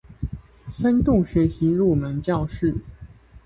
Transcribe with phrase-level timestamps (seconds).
[0.71, 2.75] 深度學習入門教室